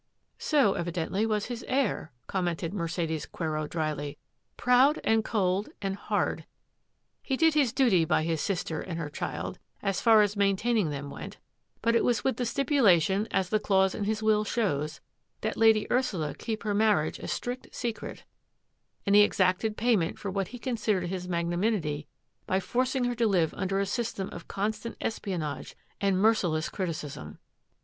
[0.39, 4.17] "So, evidently, was his heir," commented Mer cedes Quero dryly;
[4.53, 6.45] ^^ proud and cold and hard.
[7.21, 11.11] He did his duty by his sister and her child, as far as maintaining them
[11.11, 11.37] went,
[11.83, 15.01] but it was with the stipulation, as the clause in his will shows,
[15.41, 18.23] that Lady Ursula keep her marriage a strict secret,
[19.05, 22.07] and he exacted payment for what he considered his magnanimity
[22.47, 27.37] by forcing her to live under a system of constant espionage and merciless criti cism.